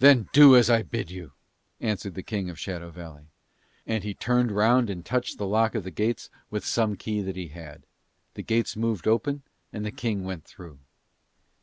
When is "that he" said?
7.22-7.48